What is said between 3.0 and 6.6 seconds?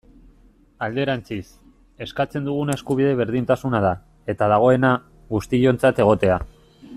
berdintasuna da, eta dagoena, guztiontzat egotea.